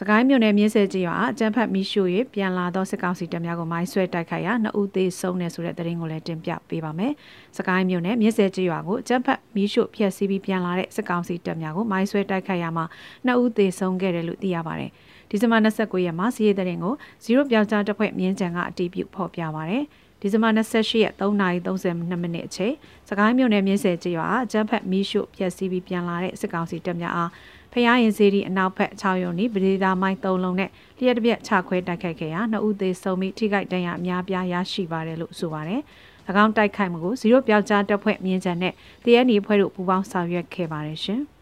[0.00, 7.12] စကိုင်းမြို့နယ်မြင်းဆဲကြီးရွာအကြံဖတ်မီရှို့၍ပြန်လာသောစစ်ကောင်စီတပ်များကိုမိုင်းဆွဲတိုက်ခိုက်ရာနှစ်ဦးသေဆုံးနေဆိုတဲ့သတင်းကိုလည်းတင်ပြပေးပါမယ်။
[7.56, 12.84] စကိုင်းမြို့နယ်မြင်းဆဲကြီးရွာကိုအကြံဖတ်မီရှို့ဖျက်ဆီးပြီးပြန်လာတဲ့စစ်ကောင်စီတပ်များကိုမိုင်းဆွဲတိုက်ခိုက်ရာမှာ
[13.26, 14.90] နှစ်ဦးသေဆုံးခဲ့တယ်လို့သိရပါတယ်။
[15.30, 19.84] ဒီဇင်ဘာ29ရက်မှာစီးရဲတဲ့ရင်ကို0ပြောက်ကြားတပ်ဖွဲ့မြင်းကြံကအတီးပြုတ်ဖော်ပြပါရယ်
[20.20, 22.74] ဒီဇင်ဘာ28ရက်3:32မိနစ်အချိန်
[23.08, 27.30] စကိုင်းမြို့နယ်မြင်းဆယ်ကျေးရွာအကျန်းဖက်မီးရှို့ဖျက်ဆီးပြီးပြန်လာတဲ့စစ်ကောင်စီတပ်များအား
[27.72, 35.80] ဖျားရင်စေဒီအနောက်ဘက်6ရုံနီပဒေသာမိုင်း3လုံးနဲ့လျှက်တစ်ပြက်ချခွဲတိုက်ခိုက်ခဲ့ရာနှစ်ဦးသေဆုံးပြီးထိခိုက်ဒဏ်ရာအများပြားရရှိပါတယ်လို့ဆိုပါတယ်။၎
[36.42, 38.72] င်းတိုက်ခိုက်မှုကိုဇီရိုပြောက်ကြားတပ်ဖွဲ့မြင်းချန်နဲ့
[39.04, 41.22] တရဲနီဖွဲ့တို့ပူးပေါင်းဆောင်ရွက်ခဲ့ပါတယ်ရှင်။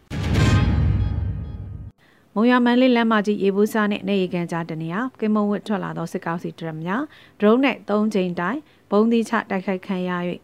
[2.37, 7.03] မုံရမန်လေးလမ်းမကြီးရေဘူးစားနဲ့နေရီကန်ကြားတနေရာကင်မုံဝတ်ထွက်လာသောစစ်ကောက်စီဒရမ်များ
[7.39, 8.59] ဒရုန်းနဲ့၃ချိန်တိုင်
[8.91, 10.11] ဘုံသီးချတိုက်ခိုက်ခံရ၍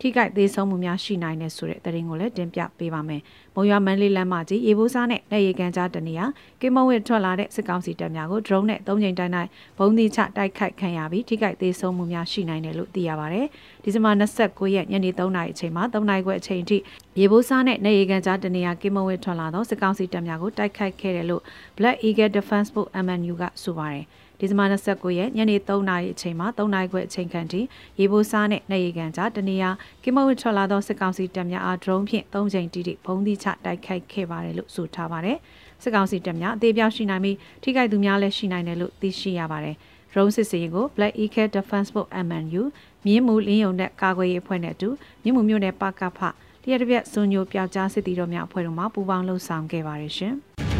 [0.00, 3.22] ထိခိုက်သေးဆုံးမှုများရှိနိုင်တဲ့ဆိုတဲ့သတင်းကိုလည်းတင်ပြပေးပါမယ်။
[3.54, 6.24] မုံရွာမန်လေးလမ်းမကြီးရေဘူးစားနဲ့လက်ရည်ကန်ကြားတနေရာ
[6.60, 13.46] ကင်မဝစ်ထွက်လာတဲ့စစ်ကောင်စီတပ်များကို drone နဲ့သုံးချိန်တိုင်းတိုင်းဘုံသီးချတိုက်ခိုက်ခံရပြီးထိခိုက်သေးဆုံးမှုများရှိနိုင်တယ်လို့သိရပါတယ်။
[13.84, 16.78] ဒီဇင်ဘာ29ရက်ညနေ3နာရီအချိန်မှာ3နာရီခွဲအချိန်ထိ
[17.18, 21.42] ရေဘူးစားနဲ့လက်ရည်ကန်ကြားတနေရာကင်မဝစ်ထွက်လာသောစစ်ကောင်စီတပ်များကိုတိုက်ခိုက်ခဲ့တယ်လို့
[21.78, 24.06] Black Eagle Defense Force MNU ကဆိုပါတယ်။
[24.40, 27.60] ဒီဇင်ဘာ29ရက်ညနေ3နာရီအချိန်မှာ3နာရီခွဲအချိန်ခန့်ထိ
[27.98, 29.70] ရေဘိုးစားနဲ့နေရီကန်ကြားတနေရာ
[30.02, 35.36] ကင်မဝစ်ထွက်လာသောစစ်ကောင်စီတပ်များအားဒရုန်းဖြင့်3ချိန်တိတိဘုံသီးချတိုက်ခိုက်ခဲ့ပါတယ်လို့ဆိုထားပါတယ်။
[35.82, 39.76] စစ်ကောင်စီတပ်များအသေးပြောက်ရှိနိုင်ပြီးထိခိုက်သူများလည်းရှိနိုင်တယ်လို့သိရှိရပါတယ်။
[40.12, 42.62] drone စစ်စေးကို Black Eagle Defense Force MNU
[43.06, 44.88] မြင်းမူလင်းယုံနဲ့ကာကွယ်ရေးအဖွဲ့နဲ့အတူ
[45.22, 46.18] မြင်းမူမြို့နယ်ပကဖ
[46.62, 50.34] တရတပြက်စွန်ညိုပျောက်ကြားစစ်တီတော်များအဖွဲ့တို့မှပူးပေါင်းလှုပ်ဆောင်ခဲ့ပါတယ်ရှင်။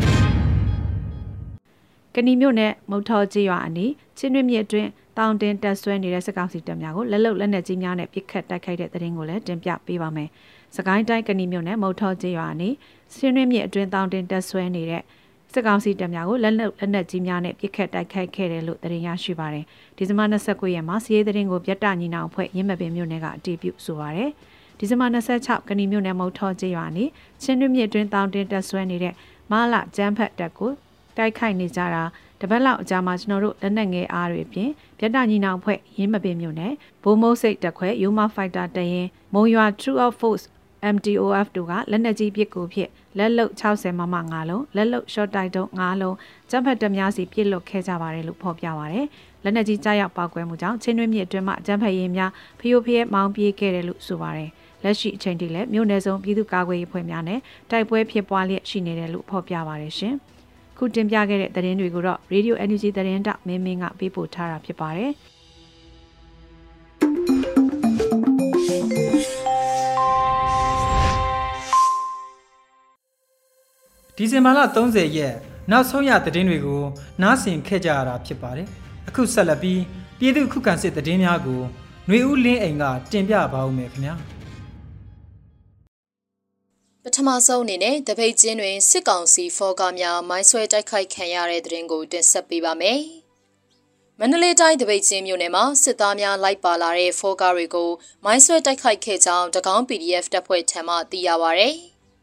[2.16, 10.28] ကဏီမြို့နယ်မုတ်ထော်ကြီးရွာအနီးချင်းတွင်းမြစ်အတွင်းတောင်တင်တက်ဆွဲနေတဲ့စကောက်စီတပ်များကိုလက်လုံလက်နက်ကြီးများနဲ့ပစ်ခတ်တိုက်ခိုက်တဲ့တဲ့ရင်ကိုလည်းတင်ပြပေးပါမယ်။
[10.76, 12.75] စကိုင်းတိုင်းကဏီမြို့နယ်မုတ်ထော်ကြီးရွာအနီး
[13.14, 15.02] ချင်းတွင်းမြစ်အတွင်းတောင်တင်တက်ဆွဲနေတဲ့
[15.52, 19.64] စစ်ကောင်စီတပ်များကိုလက်လုံလက်နက်ကြီးများနဲ့ပစ်ခတ်တိုက်ခိုက်ခဲ့တယ်လို့သတင်းရရှိပါတယ်။
[19.96, 24.30] ဒီဇင်ဘာ29ရက်မှာစီးရေးသတင်းကိုပြတ်တညီနောင်အဖွဲ့ရင်းမပင်မြို့နယ်ကအတည်ပြုဆိုပါတယ်။
[24.78, 25.06] ဒီဇင်ဘာ
[25.38, 27.04] 26ကဏီမြို့နယ်မုတ်ထော်ကြီးရွာနီ
[27.42, 29.14] ချင်းတွင်းမြစ်အတွင်းတောင်တင်တက်ဆွဲနေတဲ့
[29.50, 30.73] မလာကျန်းဖက်တပ်ကို
[31.16, 32.04] တိုက်ခိုက်နေကြတာ
[32.40, 40.44] တပတ်လောက်အကြာမှာကျွန်တော်တို့လက်နက်ငယ်အားတွေပြင်ပြတ်တညီနောင်ဖွဲ့ရင်းမပင်မြို့နယ်ဘိုးမိုးစိတ်တက်ခွဲ Yuma Fighter တရင်မုံရွာ True of Force
[40.94, 46.16] MTOF တို့ကလက်နက်ကြီးပစ်ကူဖြစ်လက်လုတ်60မမ9လုံးလက်လုတ် short တိုက်တုံး9လုံး
[46.50, 49.06] ကျန်းဖတ်တများစီပြစ်လွတ်ခဲ့ကြပါတယ်လို့ဖော်ပြပါရယ်
[49.45, 54.50] လက်နက်ကြီးကြားရောက်ပောက်ကွဲမှုကြောင့်ချင်းတွင်းမြစ်အတွင်းမှာကျန်းဖတ်ရင်များဖျို့ဖျဲမောင်းပြေးခဲ့တယ်လို့ဆိုပါရယ်
[54.84, 57.40] လက်ရှိအချိန်ထိလည်းမြို့နယ်စုံပြည်သူ့ကာကွယ်ရေးဖွဲ့များနဲ့
[57.71, 60.17] တိုက်ပွဲဖြစ်ပွားလျက်ရှိနေတယ်လို့ဖော်ပြပါရယ်ရှင်။
[60.78, 65.12] ခုတင်ပြခဲ့တဲ့သတင်းတွေကိုတော့ Radio Energy သတင်းတောက်မင်းမင်းကပေးပို့ထားတာဖြစ်ပါတယ်။
[74.17, 75.34] ဒီဇင်ဘာလ30ရက်
[75.71, 76.82] နောက်ဆုံးရသတင်းတွေကို
[77.23, 78.69] နားဆင်ခဲ့ကြရတာဖြစ်ပါတယ်။
[79.08, 79.82] အခုဆက်လက်ပြီး
[80.19, 81.60] ပြည်သူခုခံစစ်သတင်းများကို
[82.06, 84.17] ຫນွေဦးလင်းအိမ်ကတင်ပြပါဦးမယ်ခင်ဗျာ။
[87.08, 93.00] ပထမဆုံးအနေနဲ့တပိတ်ချင်းတွင်စစ်ကောင်စီဖော်ကားများမိုင်းဆွဲတိုက်ခိုက်ခံရတဲ့တဲ့ရင်ကိုတင်ဆက်ပေးပါမယ်။
[94.19, 97.90] မန္တလေးတိုင်းတပိတ်ချင်းမြို့နယ်မှာစစ်သားများလိုက်ပါလာတဲ့ဖော်ကားတွေကို
[98.25, 101.64] မိုင်းဆွဲတိုက်ခိုက်ခဲ့ကြောင်းတကောင်း PDF တပ်ဖွဲ့ထံမှသိရပါဗျ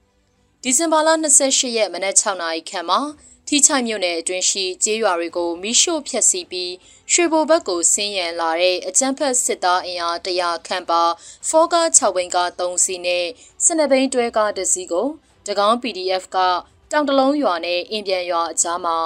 [0.64, 1.10] ။ဒီဇင်ဘာလ
[1.42, 3.00] 28ရက်မနက်6နာရီခန့်မှာ
[3.48, 6.74] ထိချိုင်မြို့နယ်အတွင်းရှိကျေးရွာတွေကိုမိရှို့ဖျက်ဆီးပြီး
[7.12, 11.04] ရွှေဘိုဘက်ကိုဆင်းရန်လာတဲ့အကြမ်းဖက်စစ်သားအင်အားတရာခန့်ပါ
[11.50, 13.26] ဖောကား6ဘိန်းကား3စီးနဲ့
[13.66, 15.08] စနဘိန်းတွဲကားတစ်စီးကို
[15.48, 16.38] တကောင်း PDF က
[16.92, 18.98] တောင်တလုံးရွာနဲ့အင်ပြန်ရွာအကြားမှာ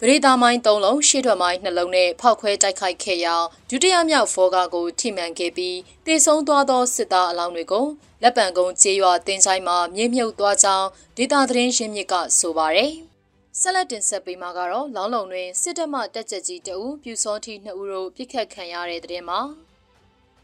[0.00, 3.36] ပရိသာမိုင်း3လုံးရှေ့ထွက်မိုင်း2လုံးနဲ့ဖောက်ခွဲတိုက်ခိုက်ခဲ့ရာ
[3.70, 7.86] ဒုတိယမြောက်ဖောကားကိုထိမှန်ခဲ့ပြီးတေဆုံးသွားသောစစ်သားအလောင်းတွေကို
[8.22, 12.94] လက်ပံကုန်းကျေးရွာတင်ဆိုင်မှာမြေမြုပ်သွားကြောင်းဒေတာသတင်းရင်းမြစ်ကဆိုပါရယ်။
[13.60, 19.40] ဆက်လက်တင်ဆက်ပေးမှာကတော့လောင်းလုံတွင်စစ်တပ်မှတက်ကြကြီးတအူပြူစောတိနှစ်ဦးတို့ပြစ်ခတ်ခံရတဲ့တဲ့မှာ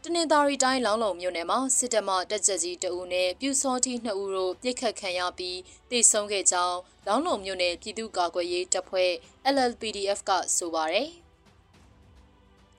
[0.03, 9.11] တနင်္သာရီတိုင်းလောင်းလုံမြို့နယ်မှာစစ်တပ်မှတက်ကြကြီးတအူနဲ့ပြူစောတိနှစ်ဦးတို့ပြစ်ခတ်ခံရပြီးတိတ်ဆုံးခဲ့ကြောင်းလောင်းလုံမြို့နယ်ပြည်သူ့ကာကွယ်ရေးတပ်ဖွဲ့
[9.53, 11.09] LLPDF ကဆိုပါရယ်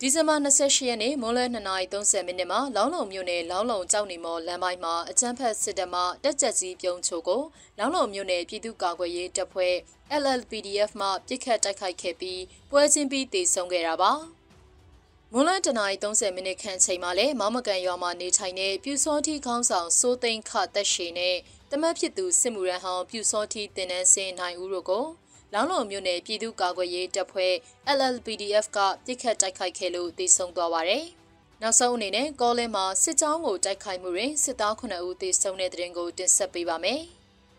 [0.05, 7.43] ဒီဇင်ဘာ28ရက်နေ့မွန်းလွဲ2:30မိနစ်မှာလောင်းလုံမြို့နယ်လောင်းလုံကြောက်နေမော်လမ်းပိုင်းမှာအကြမ်းဖက်စစ်တပ်မှတက်ကြကြီးပြုံးချိုကို
[7.79, 9.75] လောင်းလုံမြို့နယ်ပြည်သူ့ကာကွယ်ရေးတပ်ဖွဲ့
[10.23, 14.13] LLPDF မှပြစ်ခတ်တိုက်ခိုက်ခဲ့ပြီးပွဲချင်းပြီးတေဆုံးခဲ့တာပါ
[15.33, 21.37] မွန်းလတနာရီ30မိနစ်ခန့်ချိန်မှာလဲမောင်မကန်ရွာမှာနေထိုင်တဲ့ပြူစောတိခေါင်းဆောင်စိုးသိန်းခတက်ရှိနဲ့
[21.71, 25.07] တမတ်ဖြစ်သူစစ်မှုရန်ဟောင်းပြူစောတိတင်နန်းစင်နိုင်ဦးတို့ကို
[25.55, 27.55] လောင်းလုံမြို့နယ်ပြည်သူ့ကာကွယ်ရေးတပ်ဖွဲ့
[27.97, 31.05] LLPDF ကပြစ်ခတ်တိုက်ခိုက်ခဲ့လို့တေဆုံးသွားပါတယ်။
[31.63, 37.01] နောက်ဆုံးအနေနဲ့ကောလင်းမှာစစ်ကြောင်းကိုတိုက်ခိုက်မှုတွင်စစ်သား9ဦးသေဆုံးတဲ့တဲ့ရင်ကိုတင်ဆက်ပေးပါမယ်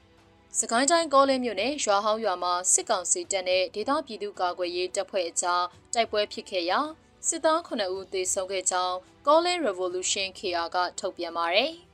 [0.60, 6.80] ။စကိုင်းတိုင်းကောလင်းမြို့နယ်ရွာဟောင်းရွာမှာစစ်ကောင်စီတပ်နဲ့ဒေသပြည်သူ့ကာကွယ်ရေးတပ်ဖွဲ့အကြားတိုက်ပွဲဖြစ်ခဲ့ရာ
[7.28, 8.96] စစ်သား9ဦးသေဆုံးခဲ့ကြောင်း
[9.28, 11.74] ကောလင်း Revolution KR ကထုတ်ပြန်ပါတယ်။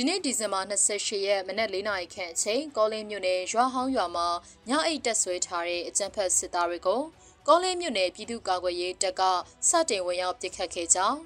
[0.00, 4.28] ဒီနေ့ဒီဇင်ဘာ28ရက်မနက်၄နာရီခန့်အချိန်ကောလင်းမြို့နယ်ရွာဟောင်းရွာမှာ
[4.68, 7.02] ညအိတ်တက်ဆွဲထားတဲ့အကြမ်းဖက်စစ်သားတွေကို
[7.48, 9.22] ကောလင်းမြို့နယ်ပြည်သူ့ကာကွယ်ရေးတပ်က
[9.68, 11.18] စတင်ဝင်ရောက်ပစ်ခတ်ခဲ့ကြောင်း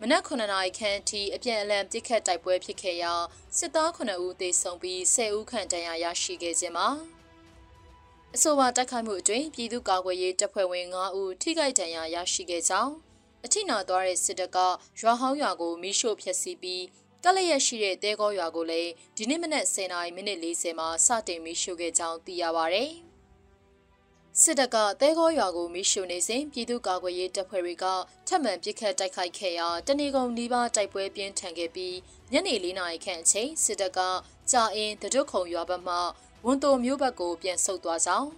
[0.00, 3.12] မနက်9နာရီခန့်အထိအပြန်အလှန်ပစ်ခတ်တိုက်ပွဲဖြစ်ခဲ့ရာ
[3.58, 6.88] စစ်သား9ဦးသေဆုံးပြီး10ဦးခန့်ဒဏ်ရာရရှိခဲ့ခြင်းမှာ
[8.34, 12.92] အဆိုပါတိုက်ခိုက်မှုအတွင်းပြည်သူ့ကာကွယ်ရေးတပ်ဖွဲ့ဝင်9ဦးထိခိုက်ဒဏ်ရာရရှိခဲ့ကြောင်း
[13.44, 14.58] အထိနာသွားတဲ့စစ်တပ်က
[15.00, 16.84] ရွာဟောင်းရွာကိုမိရှို့ဖျက်ဆီးပြီး
[17.24, 22.78] ကလျက်ရှိတဲ့တဲကောရွာကိုလည်းဒီနေ့မနက်10:40မိနစ်40မှာစတင်မိရှို့ခဲ့ကြောင်းသိရပါဗျ။
[24.40, 27.84] စစ်တပ်ကတဲကောရွာကိုမိရှို့နေစဉ်ပြည်သူ့ကာကွယ်ရေးတပ်ဖွဲ့တွေက
[28.26, 31.96] ထပ်မံပစ်ခတ်တိုက်ခိုက်ခဲ့ရာတဏီကုံနီးပါးတိုက်ပွဲပြင်းထန်ခဲ့ပြီး
[32.32, 34.00] ညနေ၄နာရီခန့်အချိန်စစ်တပ်က
[34.50, 35.96] ကြာအင်းတဒုတ်ခုံရွာဘက်မှ
[36.46, 38.28] ဝန်တိုမျိုးဘက်ကိုပြန်ဆုတ်သွားကြောင်း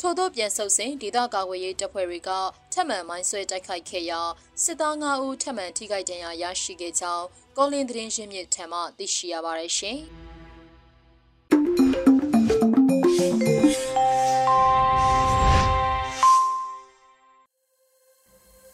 [0.00, 2.30] ထို့သောပြန်ဆုတ်စဉ်ဒေသကာကွယ်ရေးတပ်ဖွဲ့တွေက
[2.72, 4.20] ထပ်မံမိုင်းဆွဲတိုက်ခိုက်ခဲ့ရာ
[4.62, 7.24] စစ်သား9ဦးထပ်မံထိခိုက်ဒဏ်ရာရရှိခဲ့ကြောင်း
[7.56, 9.98] ကောလင်းသတင်းရင်းမြစ်ထံမှသိရှိရပါတယ်ရှင်။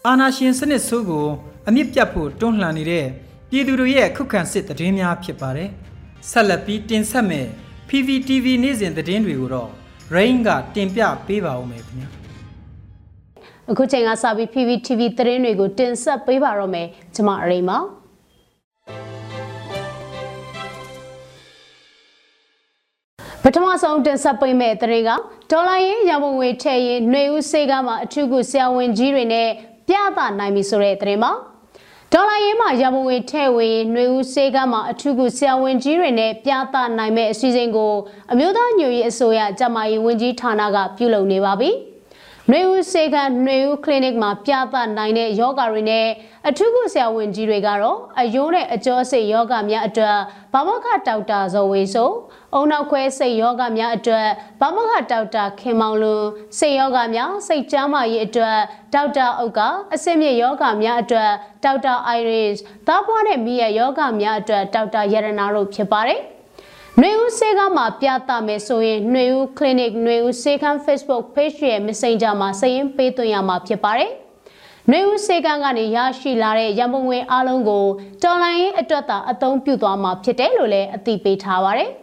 [0.07, 1.27] အာနာရှင်စနစ်ဆိုးကို
[1.69, 3.07] အမြင့်ပြတ်ဖို့တွန်းလှန်နေတဲ့
[3.51, 5.71] ပြည်သူတို့ရဲ့ခုခံစစ်တည်င်းများဖြစ်ပါတယ်။
[6.31, 7.47] ဆက်လက်ပြီးတင်ဆက်မဲ့
[7.89, 9.82] PVTV နေ့စဉ်သတင်းတွေကိုတော့
[10.15, 12.09] Rain ကတင်ပြပေးပါဦးမယ်ခင်ဗျာ
[13.71, 17.79] အခုချိန်ကစပြီး PVTV သတင်းတွေကိုတင်ဆက်ပေးပါတော့မယ်ကျွန်မအရိမ်ပါ
[23.43, 25.11] ပထမဆုံးတင်ဆက်ပေးမယ့်သတင်းက
[25.51, 29.49] ဒေါ်လာရင်းရန်ပုံငွေထည့်ရင်ຫນွေဦးစေးကားမှာအထူးကုဆရာဝန်ကြီးတွေနဲ့
[29.89, 31.33] ပြသနိုင်ပြီဆိုတဲ့သတင်းပါ
[32.15, 37.93] ဒေါ်လာရင်းမှာရပုံငွေထည့်ဝင်ຫນွေဦးစေးကမ်းမှာအထူးကုဆရာဝန်ကြီးတွေနဲ့ပြသနိုင်မဲ့အစီအစဉ်ကို
[38.33, 41.71] အမျိုးသားညွရေးအစိုးရကျန်းမာရေးဝန်ကြီးဌာနကပြုလုပ်နေပါပြီ။
[42.51, 46.07] နှွေဦးစေကနှွေဦးကလနစ်မှာပြသနိုင်တဲ့ယောဂါတွေနဲ့
[46.49, 50.19] အထူးကုဆရာဝန်ကြီးတွေကတော့အယိုးနဲ့အကျော်စိတ်ယောဂများအတွက်
[50.53, 52.11] ဘာမခဒေါက်တာဇော်ဝေဆို
[52.55, 54.29] အုံနောက်ခွဲစိတ်ယောဂများအတွက်
[54.61, 56.25] ဘာမခဒေါက်တာခင်မောင်လွန်
[56.59, 58.59] စိတ်ယောဂများစိတ်ကျန်းမာရေးအတွက်
[58.95, 59.61] ဒေါက်တာအုတ်က
[59.95, 61.31] အဆင့်မြင့်ယောဂများအတွက်
[61.65, 62.53] ဒေါက်တာအိုင်ရစ်
[62.87, 66.23] သားပွားတဲ့မိရဲ့ယောဂများအတွက်ဒေါက်တာရတနာတို့ဖြစ်ပါတယ်။
[67.01, 74.11] နှွေဦးစေကမှာပြသမယ်ဆိုရင်နှွေဦး clinic နှွေဦးစေက Facebook page ရဲ့ Messenger မှာစာရင်းပေးသွင်းရမှာဖြစ်ပါတယ်။
[74.91, 77.85] နှွေဦးစေကကနေရရှိလာတဲ့ရန်ပုံငွေအလုံးကို
[78.23, 81.91] တော်လိုင်းရေးအတွက်သာအသုံးပြုသွားမှာဖြစ်တယ်လို့လည်းအသိပေးထားပါတယ်။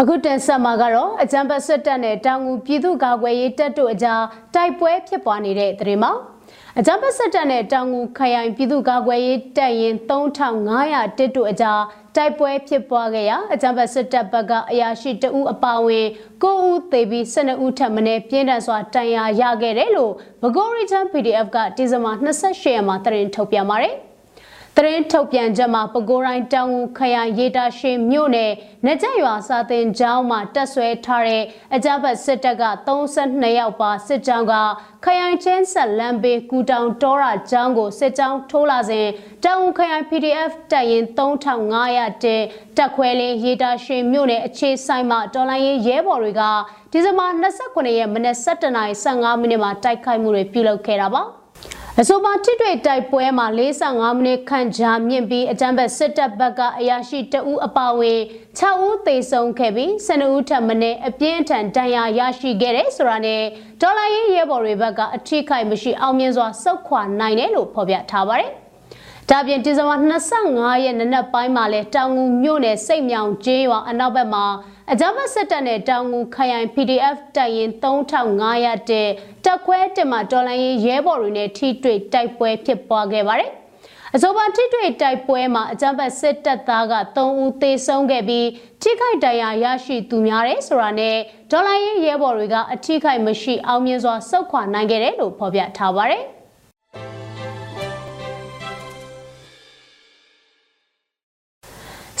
[0.00, 4.22] အခုတင်ဆက်မှာကတော့အကြံပတ်စစ်တပ်နဲ့တောင်ငူပြည်သူ့ကာကွယ်ရေးတပ်တို့အကြား
[4.54, 6.12] တိုက်ပွဲဖြစ်ပွားနေတဲ့သတင်းမှာ
[6.78, 11.80] အကြံပတ်စစ်တပ်နဲ့တောင်ငူခရိုင်ပြည်သူ့ကာကွယ်ရေးတပ်ရင်3500တစ်တို့အကြား
[12.16, 16.06] တိုက်ပွဲဖြစ်ပွားခဲ့ရာအကြံပတ်စစ်တပ်ဘက်ကအရာရှိတဦးအပါအဝင်
[16.42, 23.96] 9ဦးသေပြီး12ဦးထပ်မံပြင်းထန်စွာတန်ရာရခဲ့တယ်လို့ဘဂိုရီချန် PDF ကဒီဇင်ဘာ28ရက်မှာသတင်းထုတ်ပြန်ပါတယ်။
[24.76, 28.52] သတင်းထုတ်ပြန်ချက်မှာပဲခူးတိုင်းတောင်ဦးခရိုင်ရေတာရှင်မြို့နယ်
[28.86, 34.54] နကြရွာစာတင်ကျောင်းမှာတက်ဆွဲထားတဲ့အကြမ်းဖက်စစ်တပ်က32ယောက်ပါစစ်ကြောင်းက
[35.04, 39.06] ခရိုင်ချင်းဆက်လမ်းဘေးကူတောင်တောရာကျောင်းကိုစစ်ကြောင်းထိုးလာစဉ်
[39.44, 42.36] တောင်ဦးခရိုင် PDF တပ်ရင်3500တဲ
[42.76, 46.42] တက်ခွဲလင်းရေတာရှင်မြို့နယ်အခြေဆိုင်မှာတော်လိုင်းရေးရဲဘော်တွေက
[46.92, 47.26] ဒီဇင်ဘာ
[47.62, 51.24] 29ရက်မနက်7:15မိနစ်မှာတိုက်ခိုက်မှုတွေပြုလုပ်ခဲ့တာပါ။
[51.98, 58.20] အဆိုပါတစ်တွေတိုက်ပွဲမှာ45မိနစ်ခန့်ကြာမြင့်ပြီးအကြမ်းဖက်စစ်တပ်ဘက်ကအရာရှိတအူးအပါဝင်
[58.58, 60.74] 6ဦးသေဆုံးခဲ့ပြီး12ဦးထပ်မံ
[61.08, 63.42] အပြင်းထန်ဒဏ်ရာရရှိခဲ့တယ်ဆိုတာနဲ့
[63.80, 68.50] ဒေါ်လာရေးရဲဘော်တွေဘက်ကအထိခိုက်မရှိအောင်မြင်စွာစုခွာနိုင်တယ်လို့ဖော်ပြထားပါတယ်။
[69.30, 69.96] ဒါပြင်ဒီဇင်ဘာ
[70.36, 74.44] 25ရက်နေ့နက်ပိုင်းမှာလဲတောင်ငူမြို့နယ်စိတ်မြောင်ကျေးရွာအနောက်ဘက်မှာ
[74.92, 79.08] အကြမ်းဖက်စစ်တပ်နဲ့တောင်ငူခရိုင် PDF တပ်ရင်3500တဲ့
[79.44, 83.50] တက်ခွဲတင်မှာတော်လိုင်းရေးရဲဘော်တွေနဲ့ထိတွေ့တိုက်ပွဲဖြစ်ပွားခဲ့ပါတယ်။
[84.14, 88.48] အဆိုပါထိတွေ့တိုက်ပွဲမှာအကြမ်းဖက်စစ်တပ်သားက3ဦးသေဆုံးခဲ့ပြီး
[88.82, 91.16] ထိခိုက်ဒဏ်ရာရရှိသူများတယ်ဆိုတာနဲ့
[91.50, 96.24] ဒေါ်လာရေးရဲဘော်တွေကအထိခိုက်မရှိအောင်မြင်စွာဆုတ်ခွာနိုင်ခဲ့တယ်လို့ဖော်ပြထားပါတယ်။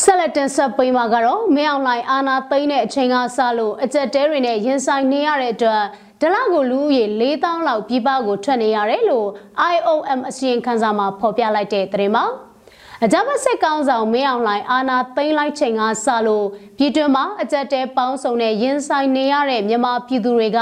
[0.04, 5.82] ဆက်လက်တင်ဆက်ပေးမှာကတော့မင်းအောင်လှိုင်အာနာသိမ့်တဲ့အချိန်ကစလို့အကြက်တဲတွေနဲ့ရင်ဆိုင်နေရတဲ့အတွက်
[6.20, 9.28] ဒလကိုလူဦးရေ4000လောက်ပြည်ပကိုထွက်နေရတယ်လို့
[9.74, 12.24] IOM အစီရင်ခံစာမှာဖော်ပြလိုက်တဲ့သတင်းပါ
[13.04, 16.46] အကြမ်းဖက်စစ်ကောင်ဆောင်မင်းအောင်လှိုင်အာနာသိမ်းလိုက်ချိန်ကစလို့
[16.78, 20.60] ပြည်တွင်းမှာအကြက်တဲပေါင်းစုံနဲ့ရင်ဆိုင်နေရတဲ့မြန်မာပြည်သူတွေက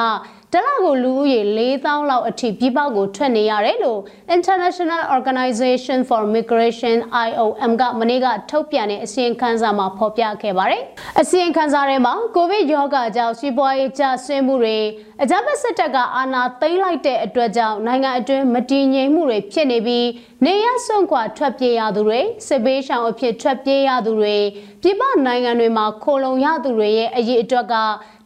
[0.55, 4.01] တလကိုလူဦးရေ4000လောက်အထိပြည်ပကိုထွက်နေရတယ်လို့
[4.37, 10.83] International Organization for Migration IOM ကမနေ့ကထုတ်ပြန်တဲ့အစီရင်ခံစာမှာဖော်ပြခဲ့ပါတယ်။
[11.21, 14.79] အစီရင်ခံစာထဲမှာကိုဗစ်ရောဂါကြောင့်စီးပွားရေးကျဆင်းမှုတွေ
[15.23, 20.09] အကြမ်းဖက်စစ်တပ်ကအာဏာသိမ်းလိုက်တဲ့အတွက်ကြောင့်နိုင်ငံအတွင်းမတည်ငြိမ်မှုတွေဖြစ်နေပြီး
[20.45, 24.37] နေရစွန့်ခွာထွက်ပြေးရသူတွေစစ်ဘေးရှောင်အဖြစ်ထွက်ပြေးရသူတွေ
[24.83, 27.75] ပြည်ပနိုင်ငံတွေမှာခိုလုံရသူတွေရဲ့အရေးအတွက်က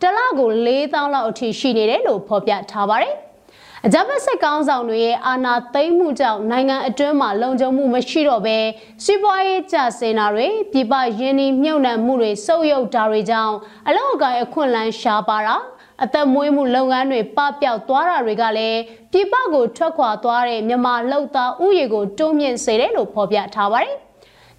[0.03, 3.15] တလကို4000လောက်အထိရှိနေတယ်လို့ဖော်ပြထားပါတယ်။
[3.87, 8.59] အကြမ်းဖက်စစ်ကောင်းဆောင်တွေရဲ့အာဏာသိမ်းမှုကြောင့်နိုင်ငံအတွင်းမှာလုံခြုံမှုမရှိတော့ဘဲ
[9.05, 13.55] စီးပွားရေးကျဆင်းတာတွေပြည်ပရင်းနှီးမြှုပ်နှံမှုတွေဆုပ်ယုပ်တာတွေကြောင့်
[13.88, 15.57] အလောက်အကိုင်အခွင့်အလမ်းရှားပါတာ
[16.05, 18.81] အသက်မွေးမှုလုပ်ငန်းတွေပပျောက်သွားတာတွေကလည်း
[19.12, 23.97] ပြည်ပကိုထွက်ခွာသွားတဲ့မြန်မာလောက်သားဥယေကိုတွန်းမြင့်စေတယ်လို့ဖော်ပြထားပါတယ်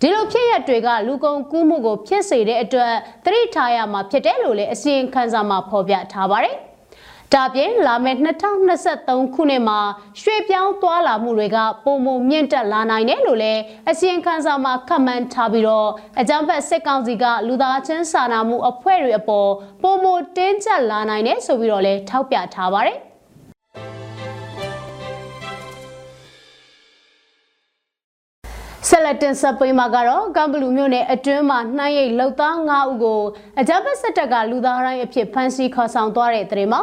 [0.06, 2.94] ဒီလိုဖြစ်ရတွေကလူကုန်ကူးမှုကိုဖြစ်စေတဲ့အတွက်
[3.26, 6.56] သတိထားရမှာဖြစ်တယ်လို့လည်းအစီရင်ခံစာမှာဖော်ပြထားပါတယ်။
[7.34, 9.80] ဒါပြင်လာမယ့်2023ခုနှစ်မှာ
[10.22, 15.90] ရွှေပြောင်းသွားလာမှုတွေကပုံမမြင့်တက်လာနိုင်တယ်လို့လည်းအစီရင်ခံစာမှာခန့်မှန်းထားပြီးတော့
[16.20, 19.50] အကြံဖက်စစ်ကောင်စီကလူသားချင်းစာနာမှုအဖွဲ့တွေအပေါ်
[19.84, 20.06] ပုံမ
[20.38, 22.98] တင်းကျပ်လာနိုင်တယ်ဆိုပြီးတော့လည်းထောက်ပြထားပါတယ်
[28.96, 33.22] ဆက်လက်တင်ဆက်ပေးမှာကတော့ကမ်ဘလူမြို့နယ်အတွင်းမှာနှမ်းရိပ်လောက်သား9ဦးကို
[33.60, 36.82] အကြမ်းဖက်စစ်တပ်ကလူသားတိုင်းအဖြစ်ဖမ်းဆီးခေါ်ဆောင်သွားတဲ့တဲ့မှာ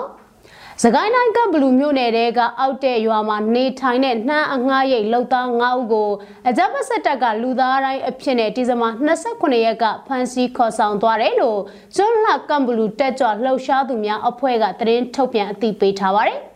[0.83, 6.11] စကိုင်းတိုင်းကဘလူမြို့နယ်တဲကအောက်တဲ့ရွာမှာနေထိုင်တဲ့နှမ်းအငှားရိတ်လောက်သား9ဦးကို
[6.49, 11.61] အကြမ်းဖက်စစ်တပ်ကလူသားတိုင်းအဖြစ်နဲ့ဒီဇင်ဘာ29ရက်ကဖမ်းဆီးခေါ်ဆောင်သွားတယ်လို့
[11.97, 16.50] ကျွန်းလှကမ်ဘလူတက်ကြွလှုပ်ရှားသူများအဖွဲ့ကသတင်းထုတ်ပြန်အသိပေးထားပါတယ်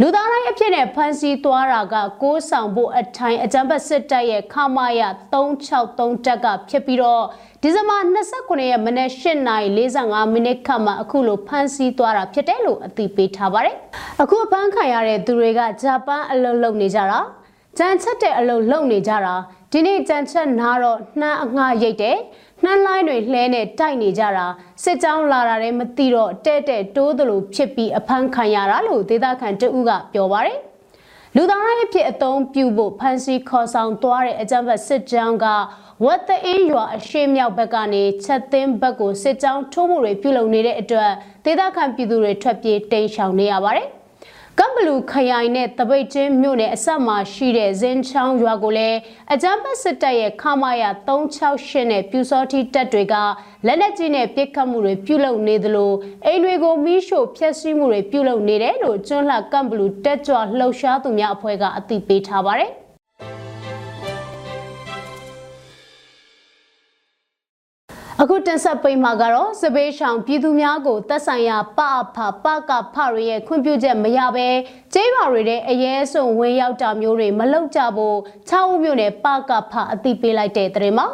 [0.00, 7.24] လူသားတိုင်းအဖြစ်နဲ့ဖမ်းဆီးသွားတာကကိုးဆောင်ဖို့အထိုင်အကြံပတ်စစ်တပ်ရဲ့ခမာယ363တက်ကဖြစ်ပြီးတော့
[7.62, 13.76] ဒီဇင်ဘာ29ရက်မနက်8:45မိနစ်ခန့်မှာအခုလိုဖမ်းဆီးသွားတာဖြစ်တယ်လို့အသိပေးထားပါတယ်။
[14.22, 17.20] အခုဖမ်းခံရတဲ့သူတွေကဂျပန်အလုပ်လုပ်နေကြတာ
[17.78, 19.34] ကြမ်းချက်တဲ့အလုပ်လုပ်နေကြတာ
[19.72, 22.18] ဒီနေ့ကြမ်းချက်နားတော့နှမ်းအငှားရိတ်တယ်
[22.64, 24.46] နှမ်းလိုင်းတွေလှဲနဲ့တိုက်နေကြတာ
[24.82, 30.58] စစ်ကြောင်းလာတာလည်းမသိတော့တဲ့တဲ့တိုးသလိုဖြစ်ပြီးအဖမ်းခံရတာလို့ဒေသခံတဦးကပြောပါတယ်
[31.36, 35.46] လူသားတိုင်းအဖြစ်အသုံးပြုဖို့ဖန်စီခေါ်ဆောင်သွားတဲ့အကြမ်းဖက်စစ်ကြောင်းက
[36.04, 41.10] ဝတ်တအင်းရွာအရှိမြောက်ဘက်ကနေချက်သိန်းဘက်ကိုစစ်ကြောင်းထိုးမှုတွေပြုလုပ်နေတဲ့အတွက်
[41.44, 43.88] ဒေသခံပြည်သူတွေထွက်ပြေးတိမ်းရှောင်နေရပါတယ်
[44.60, 48.98] ကမ်ဘလူခရိုင်နဲ့တပိတ်ချင်းမြို့နယ်အဆက်မှာရှိတဲ့ဇင်းချောင်းရွာကိုလည်း
[49.32, 53.14] အကြမ်းဖက်စစ်တပ်ရဲ့ခမာယာ368နဲ့ပြူစောတိတပ်တွေက
[53.66, 55.92] လက်နက်ကြီးနဲ့ပစ်ခတ်မှုတွေပြုလုပ်နေသလို
[56.26, 62.72] အိမ်တွေကိုမီးရှို့ဖျက်ဆီးမှုတွေပြုလုပ်နေတယ်လို့ကျွန်းလှကမ်ဘလူတက်ကြွလှုပ်ရှားသူများအဖွဲ့ကအသိပေးထားပါတယ်။
[68.22, 74.48] အခုတင်ဆက်ပေးမှာကတော့စပေးရှောင်ပြည်သူများကိုသက်ဆိုင်ရာပအဖပကဖရရဲ့ခွင့်ပြုချက်မရဘဲ
[74.94, 81.06] ကျေးပါတွေတဲ့အရဲစွန်ဝင်ရောက်တာမျိုးတွေမလုပ်ကြဖို့ချောင်းဦးမြို့နယ်ပကဖအသိပေးလိုက်တဲ့တဲ့မှာ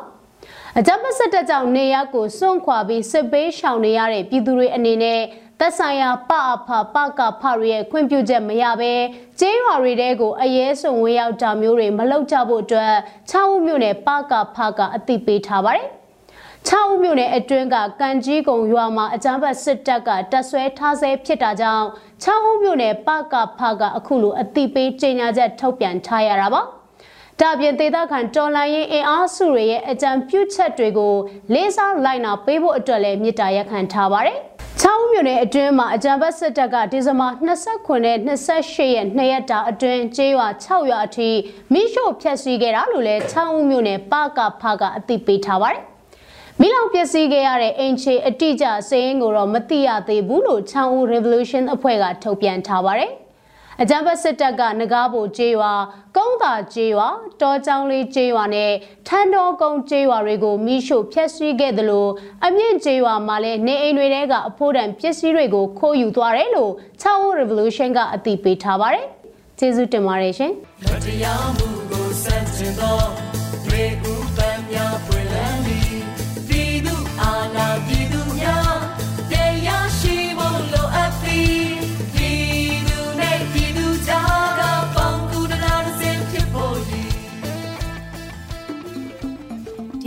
[0.79, 5.21] အကြမ်းဖက်စစ်တပ်ကြောင့်နေရပ်ကိုစွန့်ခွာပြီးစစ်ပေးရှောင်နေရတဲ့ပြည်သူတွေအနေနဲ့
[5.61, 8.93] သက်ဆိုင်ရာပအဖပကဖရရဲ့ခွင့်ပြုချက်မရဘဲ
[9.41, 12.95] ကျေးရွာတွေတဲကိုအရဲစွန်ဝင်ရောက်တာမျိုးတွေမလုပ်ကြဖို့အတွက်
[13.31, 15.89] ချောင်းဦးမြို့နယ်ပကဖကအသိပေးထားပါတယ်။
[16.69, 21.87] 6ဦးမြို့နယ်အတွင်းကကန်ကြီးကုံရွာမှာအကြမ်းဖက်စစ်တပ်ကတပ်ဆွဲထားဆဲဖြစ်တာကြောင့်
[22.25, 26.63] 6ဦးမြို့နယ်ပကဖကအခုလိုအတိပေးကြေညာချက်ထုတ်ပြန်ထားရတာပါ
[27.41, 31.15] ဒါပြင်ဒေသခံတော်လိုင်းရင်အင်အားစုတွေရဲ့အကြံပြုချက်တွေကို
[31.55, 34.39] လေးစားလိုက်နာပေးဖို့အတွက်လည်းမြစ်တာရက်ခံထားပါတယ်။
[34.81, 41.31] ချောင်းမြို့နယ်အတွင်းမှာအကြံဘတ်စစ်တပ်ကဒီဇင်ဘာ29နဲ့28ရက်နှစ်ရက်တာအတွင်းကျေးရွာ6ရွာအထိ
[41.73, 45.83] မိရှို့ဖျက်ဆီးခဲ့တာလို့လည်းချောင်းမြို့နယ်ပကဖကအသိပေးထားပါတယ်။
[46.61, 53.13] မိလောင်ပျက်စီးခဲ့ရတဲ့အင်ချေအတိအကျစည်ရင်းကိုတော့မသိရသေးဘူးလို့ချောင်းဦး Revolution အဖွဲ့ကထုတ်ပြန်ထားပါတယ်။
[53.83, 55.73] အကြမ်းဖက်စစ်တပ်ကငကားဖို့ကျေးရွာ
[56.17, 57.09] ကုန်းသာကျေးရွာ
[57.41, 58.73] တောချောင်းလေးကျေးရွာနဲ့
[59.09, 62.11] ထန်းတော်ကုန်းကျေးရွာတွေကိုမိရှို့ဖျက်ဆီးခဲ့တယ်လို့
[62.47, 69.07] အမြင့်ကျေးရွာမှာလည်းနေအိမ်တွေထဲကအဖိုးတန်ပစ္စည်းတွေကိုခိုးယူသွားတယ်လို့ချောင်းဦး Revolution ကအသိပေးထားပါတယ်။
[69.59, 70.53] ကျေးဇူးတင်ပါတယ်ရှင်။